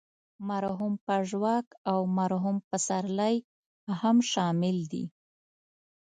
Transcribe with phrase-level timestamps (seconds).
[0.49, 3.35] مرحوم پژواک او مرحوم پسرلی
[3.99, 5.05] هم شامل دي.